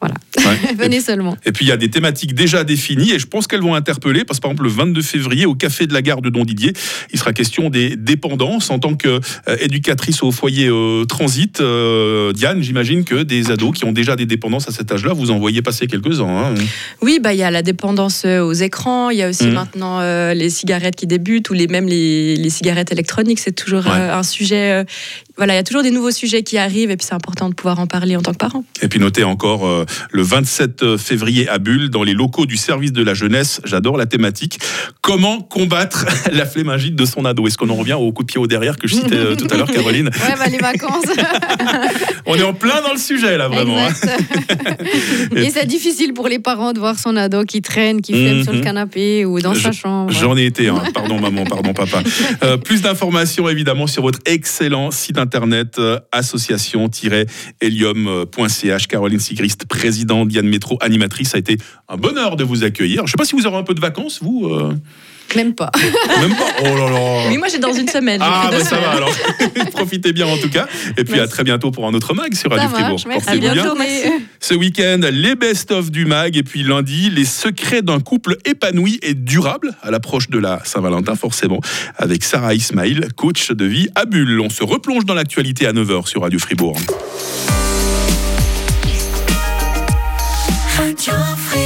voilà, 0.00 0.14
Ouais. 0.38 0.74
venez 0.78 1.00
seulement. 1.00 1.36
Et 1.46 1.52
puis 1.52 1.64
il 1.64 1.68
y 1.68 1.72
a 1.72 1.76
des 1.76 1.88
thématiques 1.90 2.34
déjà 2.34 2.64
définies 2.64 3.12
et 3.12 3.18
je 3.18 3.26
pense 3.26 3.46
qu'elles 3.46 3.62
vont 3.62 3.74
interpeller 3.74 4.24
parce 4.24 4.38
que 4.38 4.42
par 4.42 4.50
exemple 4.52 4.64
le 4.68 4.74
22 4.74 5.00
février 5.02 5.46
au 5.46 5.54
café 5.54 5.86
de 5.86 5.94
la 5.94 6.02
gare 6.02 6.20
de 6.22 6.28
Don 6.30 6.44
Didier, 6.44 6.72
il 7.12 7.18
sera 7.18 7.32
question 7.32 7.70
des 7.70 7.96
dépendances 7.96 8.70
en 8.70 8.78
tant 8.78 8.94
qu'éducatrice 8.94 10.22
au 10.22 10.32
foyer 10.32 10.68
euh, 10.68 11.04
transit. 11.04 11.60
euh, 11.60 12.32
Diane, 12.32 12.62
j'imagine 12.62 13.04
que 13.04 13.22
des 13.22 13.50
ados 13.50 13.72
qui 13.76 13.84
ont 13.84 13.92
déjà 13.92 14.16
des 14.16 14.26
dépendances 14.26 14.68
à 14.68 14.72
cet 14.72 14.92
âge-là, 14.92 15.12
vous 15.12 15.30
en 15.30 15.38
voyez 15.38 15.62
passer 15.62 15.86
quelques-uns. 15.86 16.26
hein. 16.28 16.54
Oui, 17.02 17.18
bah 17.22 17.32
il 17.32 17.38
y 17.38 17.42
a 17.42 17.50
la 17.50 17.62
dépendance 17.62 18.22
euh, 18.26 18.40
aux 18.40 18.52
écrans, 18.52 19.10
il 19.10 19.18
y 19.18 19.22
a 19.22 19.28
aussi 19.30 19.46
Mhm. 19.46 19.52
maintenant 19.54 20.00
euh, 20.00 20.34
les 20.34 20.50
cigarettes 20.50 20.96
qui 20.96 21.06
débutent 21.06 21.48
ou 21.50 21.54
les 21.54 21.66
même 21.68 21.86
les, 21.86 22.36
les 22.36 22.50
cigarettes 22.50 22.92
électroniques, 22.92 23.38
c'est 23.38 23.52
toujours 23.54 23.84
Ouais. 23.86 23.92
euh, 23.92 24.18
un 24.18 24.22
sujet. 24.22 24.72
euh, 24.72 24.84
voilà, 25.38 25.52
il 25.54 25.56
y 25.56 25.60
a 25.60 25.62
toujours 25.64 25.82
des 25.82 25.90
nouveaux 25.90 26.10
sujets 26.10 26.42
qui 26.42 26.56
arrivent 26.58 26.90
et 26.90 26.96
puis 26.96 27.06
c'est 27.06 27.14
important 27.14 27.48
de 27.50 27.54
pouvoir 27.54 27.78
en 27.78 27.86
parler 27.86 28.16
en 28.16 28.22
tant 28.22 28.32
que 28.32 28.38
parent. 28.38 28.64
Et 28.82 28.88
puis 28.88 28.98
notez 28.98 29.22
encore 29.24 29.66
euh, 29.66 29.84
le 30.10 30.22
27 30.22 30.96
février 30.96 31.48
à 31.48 31.58
Bulle, 31.58 31.90
dans 31.90 32.02
les 32.02 32.14
locaux 32.14 32.46
du 32.46 32.56
service 32.56 32.92
de 32.92 33.02
la 33.02 33.14
jeunesse, 33.14 33.60
j'adore 33.64 33.96
la 33.96 34.06
thématique, 34.06 34.58
comment 35.02 35.40
combattre 35.40 36.04
la 36.32 36.46
flémingite 36.46 36.96
de 36.96 37.04
son 37.04 37.24
ado? 37.24 37.46
Est-ce 37.46 37.58
qu'on 37.58 37.70
en 37.70 37.74
revient 37.76 37.92
au 37.94 38.12
coup 38.12 38.22
de 38.22 38.26
pied 38.28 38.40
au 38.40 38.46
derrière 38.46 38.76
que 38.76 38.86
je 38.88 38.94
citais 38.94 39.16
euh, 39.16 39.34
tout 39.36 39.46
à 39.50 39.56
l'heure, 39.56 39.70
Caroline? 39.70 40.10
Ouais, 40.26 40.34
bah, 40.38 40.46
les 40.50 40.58
vacances. 40.58 41.04
On 42.26 42.34
est 42.34 42.42
en 42.42 42.52
plein 42.54 42.80
dans 42.82 42.92
le 42.92 42.98
sujet 42.98 43.36
là, 43.38 43.46
vraiment. 43.48 43.78
hein. 43.78 43.88
Et 45.36 45.50
c'est 45.50 45.66
difficile 45.66 46.12
pour 46.14 46.26
les 46.28 46.38
parents 46.40 46.72
de 46.72 46.78
voir 46.80 46.98
son 46.98 47.16
ado 47.16 47.44
qui 47.44 47.62
traîne, 47.62 48.00
qui 48.00 48.12
flemme 48.12 48.38
Mhm. 48.38 48.42
sur 48.44 48.52
le 48.52 48.60
canapé 48.60 49.24
ou 49.24 49.40
dans 49.40 49.54
sa 49.54 49.70
chambre. 49.72 50.10
J'en 50.12 50.36
ai 50.36 50.44
été, 50.46 50.68
hein. 50.68 50.82
pardon 50.92 51.20
maman, 51.20 51.44
pardon 51.44 51.72
papa. 51.72 52.02
Euh, 52.42 52.56
plus 52.56 52.82
d'informations 52.82 53.48
évidemment 53.48 53.86
sur 53.86 54.02
votre 54.02 54.18
excellent 54.26 54.90
site 54.90 55.18
internet 55.18 55.78
euh, 55.78 55.98
association-helium.ch. 56.12 58.86
Caroline 58.88 59.20
Sigrist, 59.20 59.64
présidente, 59.76 60.28
Diane 60.28 60.48
Métro, 60.48 60.78
animatrice, 60.80 61.30
ça 61.30 61.36
a 61.36 61.40
été 61.40 61.58
un 61.88 61.96
bonheur 61.96 62.36
de 62.36 62.44
vous 62.44 62.64
accueillir. 62.64 63.00
Je 63.00 63.02
ne 63.02 63.08
sais 63.08 63.16
pas 63.18 63.24
si 63.24 63.36
vous 63.36 63.46
aurez 63.46 63.58
un 63.58 63.62
peu 63.62 63.74
de 63.74 63.80
vacances, 63.80 64.20
vous 64.22 64.46
euh, 64.46 64.74
Même 65.36 65.54
pas. 65.54 65.70
Même 66.20 66.34
pas? 66.34 66.46
Oh 66.60 66.64
là 66.64 66.90
là 66.90 67.28
Oui, 67.28 67.36
moi 67.36 67.48
j'ai 67.48 67.58
dans 67.58 67.74
une 67.74 67.88
semaine. 67.88 68.20
Ah 68.22 68.48
bah 68.50 68.64
ça 68.64 68.78
va 68.78 68.92
alors. 68.92 69.14
Profitez 69.72 70.12
bien 70.12 70.26
en 70.26 70.38
tout 70.38 70.48
cas. 70.48 70.66
Et 70.96 71.04
puis 71.04 71.20
à 71.20 71.28
très 71.28 71.44
bientôt 71.44 71.70
pour 71.70 71.86
un 71.86 71.92
autre 71.92 72.14
mag 72.14 72.34
sur 72.34 72.50
Radio 72.50 72.68
Fribourg. 72.70 73.00
merci. 73.06 73.38
Bien. 73.38 73.52
bientôt. 73.52 73.74
merci. 73.76 74.08
Ce 74.40 74.54
week-end, 74.54 75.00
les 75.12 75.34
best-of 75.34 75.90
du 75.90 76.06
mag. 76.06 76.36
Et 76.36 76.42
puis 76.42 76.62
lundi, 76.62 77.10
les 77.10 77.26
secrets 77.26 77.82
d'un 77.82 78.00
couple 78.00 78.38
épanoui 78.46 78.98
et 79.02 79.14
durable 79.14 79.74
à 79.82 79.90
l'approche 79.90 80.30
de 80.30 80.38
la 80.38 80.60
Saint-Valentin, 80.64 81.16
forcément, 81.16 81.60
avec 81.96 82.24
Sarah 82.24 82.54
Ismail, 82.54 83.08
coach 83.14 83.50
de 83.50 83.64
vie 83.66 83.88
à 83.94 84.06
Bulle. 84.06 84.40
On 84.40 84.50
se 84.50 84.64
replonge 84.64 85.04
dans 85.04 85.14
l'actualité 85.14 85.66
à 85.66 85.72
9h 85.72 86.08
sur 86.08 86.22
Radio 86.22 86.38
Fribourg. 86.38 86.78
Radio 90.78 91.14
Fribourg. 91.36 91.65